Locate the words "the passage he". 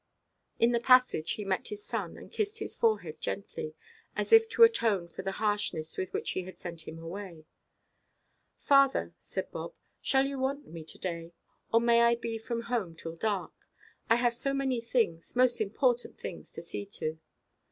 0.71-1.45